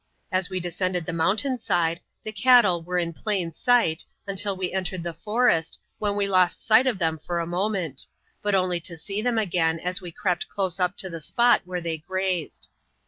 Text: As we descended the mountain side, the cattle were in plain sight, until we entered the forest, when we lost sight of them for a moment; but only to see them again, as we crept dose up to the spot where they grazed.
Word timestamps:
As 0.31 0.49
we 0.49 0.59
descended 0.59 1.05
the 1.05 1.13
mountain 1.13 1.59
side, 1.59 2.01
the 2.23 2.31
cattle 2.31 2.81
were 2.81 2.97
in 2.97 3.13
plain 3.13 3.51
sight, 3.51 4.03
until 4.25 4.57
we 4.57 4.73
entered 4.73 5.03
the 5.03 5.13
forest, 5.13 5.77
when 5.99 6.15
we 6.15 6.25
lost 6.27 6.65
sight 6.65 6.87
of 6.87 6.97
them 6.97 7.19
for 7.19 7.39
a 7.39 7.45
moment; 7.45 8.07
but 8.41 8.55
only 8.55 8.79
to 8.79 8.97
see 8.97 9.21
them 9.21 9.37
again, 9.37 9.79
as 9.79 10.01
we 10.01 10.11
crept 10.11 10.47
dose 10.57 10.79
up 10.79 10.97
to 10.97 11.09
the 11.11 11.21
spot 11.21 11.61
where 11.65 11.81
they 11.81 11.99
grazed. 11.99 12.69